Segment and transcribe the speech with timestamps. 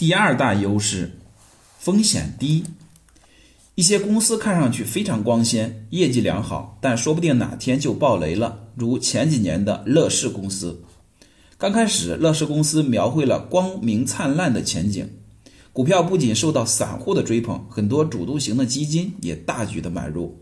[0.00, 1.10] 第二大优势，
[1.78, 2.64] 风险低。
[3.74, 8.60] 一些公司看上去非常光鲜，业绩良好，但说不定哪天就爆雷了。
[8.74, 10.82] 如前几年的乐视公司，
[11.58, 15.06] 刚开始乐视公司描绘了光明灿烂的前景，
[15.70, 20.34] 股票不仅受到散户的追捧，很多主动型的基金也大举的买入。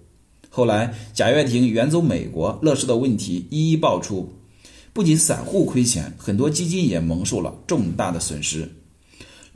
[0.49, 4.33] 后来贾跃亭远走美国，乐视的问题一一爆出，
[4.93, 8.71] 不仅散户亏钱，很多基金也蒙受了重大的损失。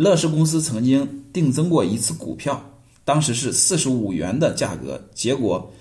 [0.02, 2.60] 乐视公司曾经定增过一次股票。
[3.04, 5.72] 当时是四十五元的价格，结果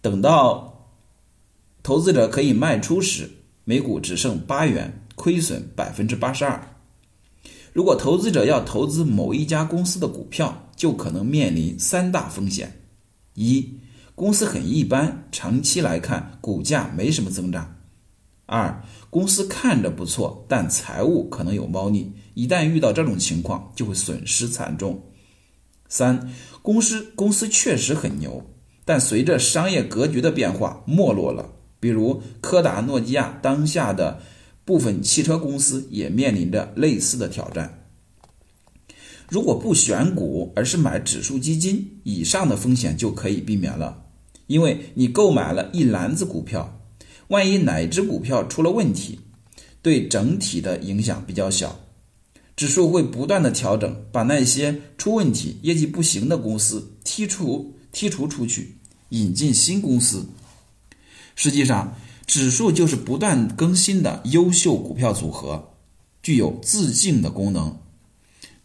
[0.00, 0.88] 等到
[1.82, 3.30] 投资者可以卖出时，
[3.64, 6.74] 每股只剩八元，亏损百分之八十二。
[7.74, 12.80] 如果投资者要投资某一家公司的股票，就可能面临三大风险：
[13.34, 13.74] 一、
[14.14, 17.76] 公司很一般，长期来看股价没什么增长；
[18.46, 25.02] 二、公司看着不错，但财务可能有猫腻，一旦遇到这种情况，就会损失惨重。
[25.88, 28.44] 三公司公司确实很牛，
[28.84, 31.54] 但随着商业格局的变化没落了。
[31.80, 34.20] 比如柯达、诺基亚，当下的
[34.66, 37.86] 部分汽车公司也面临着类似的挑战。
[39.30, 44.04] 如果不选股，而是买指数基金，以上的风险就可以避免了。
[44.46, 46.82] 因为你购买了一篮子股票，
[47.28, 49.20] 万一哪只股票出了问题，
[49.80, 51.80] 对整体的影响比较小。
[52.56, 58.76] 指数会不断的调整，把那些出问题、业绩不行的公司剔除、剔除出去，
[59.10, 60.26] 引进新公司。
[61.34, 61.94] 实际上，
[62.26, 65.74] 指数就是不断更新的优秀股票组合，
[66.22, 67.78] 具有自净的功能。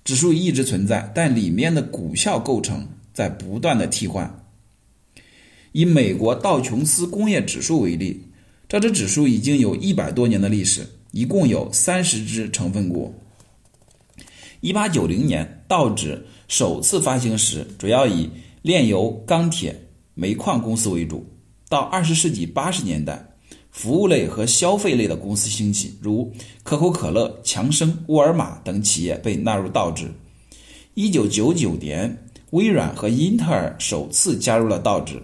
[0.05, 4.43] 指数一直存在，但里面的股票构成在不断的替换。
[5.73, 8.23] 以美国道琼斯工业指数为例，
[8.69, 13.20] 这只指数已经有一百多年的历史，一共有三十只成分股。
[14.61, 18.29] 一八九零年，道指首次发行时，主要以
[18.61, 21.25] 炼油、钢铁、煤矿公司为主。
[21.67, 23.33] 到二十世纪八十年代，
[23.71, 30.11] 服务类和消费类的公司兴起，如可口可乐、强生、沃尔玛等企业被纳入道指。
[30.93, 35.23] 一九九九年，微软和英特尔首次加入了道指。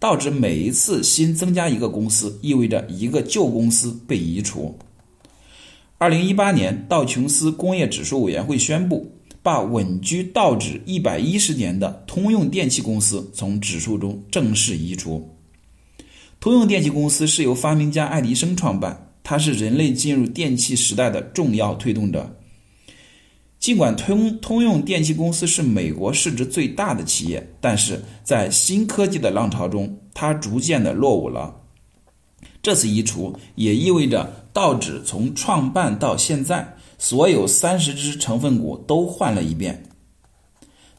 [0.00, 4.76] 道指每一次新增加一个公司，意味着一个旧公司被移除。
[6.02, 9.12] 二零一八年，道琼斯工业指数委员会宣布，
[9.42, 15.28] 把稳居道指一百一十年的通用电气公司从指数中正式移除。
[16.40, 22.34] 通用电气公司是由发明家爱迪生创办，它是人类进入电气时代的重要推动者。
[23.58, 31.59] 尽管通通用电气公司是美国市值最大的企业，但是在新科技的浪潮中，它逐渐的落伍了。
[32.62, 39.84] 这次移除也意味着道指从创办到现在，所有三十只成分股都换了一遍。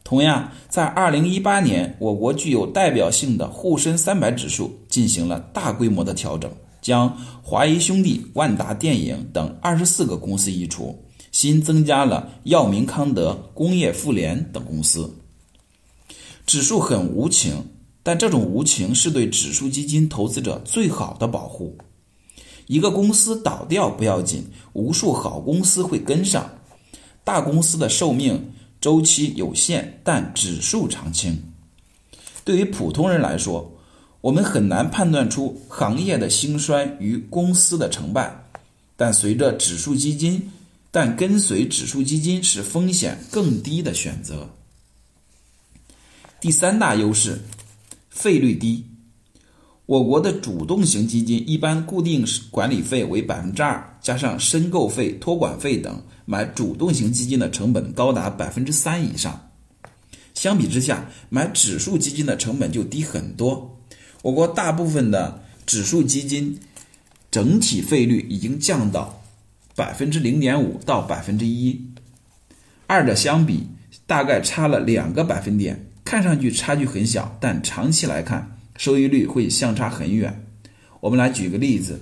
[0.03, 6.51] 同样，在二零一八年，我国具有代表性的沪深三百指数进行了大规模的调整，
[6.81, 10.97] 将华谊兄弟、万达电影等二十四个公司移除，
[11.31, 15.15] 新增加了药明康德、工业富联等公司。
[16.45, 17.63] 指数很无情。
[18.03, 21.77] 但这种无情是对指数基金投资者最好的保护。
[22.67, 26.49] 一个公司倒掉不要紧，无数好公司会跟上。
[27.23, 31.37] 大公司的寿命周期有限，但指数长青。
[32.43, 33.71] 对于普通人来说，
[34.21, 38.43] 我们很难判断出行业的兴衰与公司的成败。
[38.95, 40.51] 但随着指数基金，
[40.89, 44.49] 但跟随指数基金是风险更低的选择。
[46.39, 47.39] 第三大优势。
[48.11, 48.85] 费率低，
[49.85, 59.49] 我国的主动型基金一般固定管理费为百分之二，加上申购费、托管费等，买主动型基金的成本高达百分之三以上。
[60.33, 63.79] 相比之下，买指数基金的成本就低很多。
[64.21, 66.59] 我国大部分的指数基金
[67.31, 69.23] 整体费率已经降到
[69.73, 71.81] 百分之零点五到百分之一，
[72.87, 73.67] 二者相比
[74.05, 75.87] 大概差了两个百分点。
[76.11, 80.45] 看上去差距很小，但长期来看，收益率会相差很远。
[80.99, 82.01] 我们来举个例子：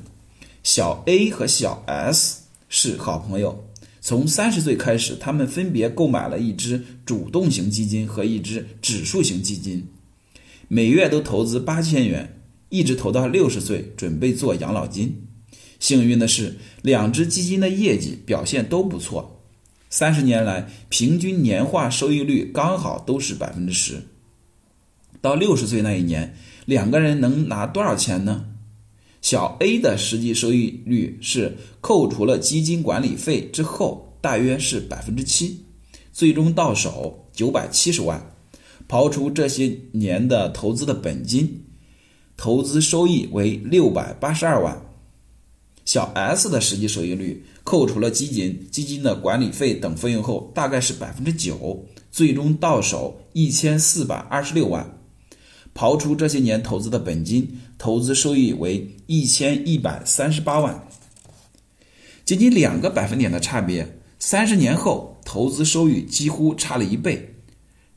[0.64, 2.40] 小 A 和小 S
[2.70, 3.66] 是好朋友，
[4.02, 9.86] 从三十岁开始，他们分别购买了一只主动型基金和一只指数型基金，
[10.68, 15.28] 每月都投资八千元，一直投到六十岁，准备做养老金。
[15.80, 19.39] 幸运的是，两只基金的业绩表现都不错。
[19.90, 24.04] 三十年来，平均年化收益率刚好都是百分之十。
[25.20, 28.46] 到六十岁那一年，两个人能拿多少钱呢？
[29.22, 35.58] 小 A 的实际收益率是扣除了基金管理费之后，大约是百分之七；
[36.14, 38.24] 最终到手九百七十万。
[38.88, 41.64] 刨除这些年的投资的本金，
[42.38, 44.89] 投资收益为六百八十二万。
[45.90, 55.00] 小 S 的实际收益率，扣除了基金、基金的管理费等费用后，大概是百分之九，最终到手一千四百二十六万。
[55.74, 60.88] 刨除这些年投资的本金，投资收益为一千一百三十八万，
[62.24, 67.34] 仅仅两个百分点的差别，三十年后投资收益几乎差了一倍，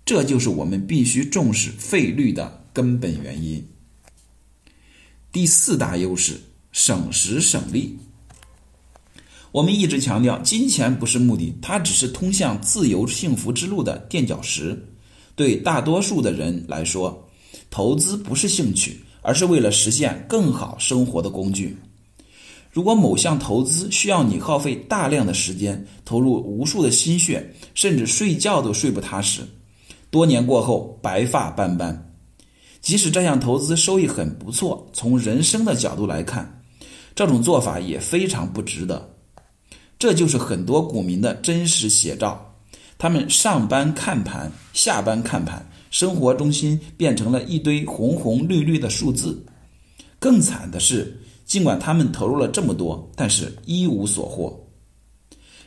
[0.07, 3.63] 这就是我们必须重视费率的根本原因。
[5.31, 6.41] 第四大优势，
[6.73, 7.97] 省时省力。
[9.53, 14.89] 我们一直强调，金钱不是目的，它只是通向自由幸福之路的垫脚石。
[15.37, 17.29] 对大多数的人来说，
[17.71, 21.77] 投资不是兴趣，而是为了实现更好生活的工具。
[22.71, 29.43] 如果某项投资需要你耗费大量的时间，投入无数的心血，甚至睡觉都睡不踏实，
[30.11, 32.15] 多年过后白发斑斑，
[32.81, 36.62] 即使这项投资收益很不错，从人生的角度来看，
[37.15, 39.09] 这种做法也非常不值得。
[39.99, 42.55] 这就是很多股民的真实写照，
[42.99, 45.65] 他们上班看盘，下班看盘。
[45.91, 49.45] 生活中心变成了一堆红红绿绿的数字，
[50.19, 54.59] 更惨的是，尽管他们投入了这么多，但是一无所获。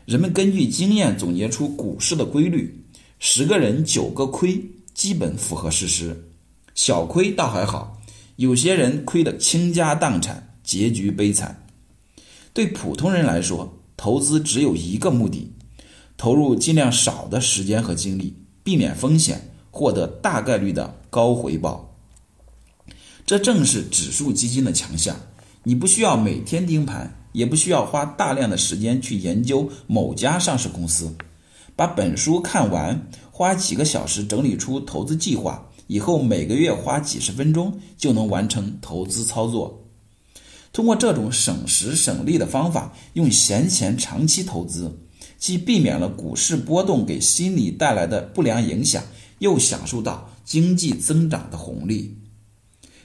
[0.04, 2.84] 人们根据经验总结出股市的规律：
[3.20, 4.60] 十个人九个亏，
[4.96, 6.20] 基本符合事实。
[6.74, 8.02] 小亏倒还好，
[8.38, 11.66] 有些人亏得倾家荡产，结局悲惨。
[12.52, 15.54] 对普通人来说，投资只有一个目的：
[16.18, 19.52] 投入尽量少的时间和精力，避免风险。
[19.78, 21.98] 获得大概率的高回报，
[23.26, 25.14] 这正是指数基金的强项。
[25.64, 31.14] 你不需要每天盯盘，也不需要花大量的时间去研究某家上市公司。
[31.76, 39.85] 把本书看完，花几个小时整理出投资计划，以后每个月花几十分钟就能完成投资操作。
[40.76, 45.00] 通过这种省时省力的方法，用闲钱长期投资，
[45.38, 49.02] 既避免了股市波动给心理带来的不良影响。
[49.40, 52.18] 又享受到经济增长的红利，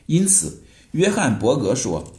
[0.06, 2.12] 因此，约翰伯格说：“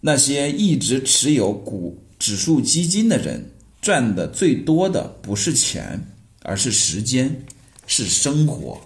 [0.00, 6.04] 那些一直持有股指数基金的人，赚的最多的不是钱，
[6.42, 7.44] 而是时间，
[7.86, 8.80] 是生活。”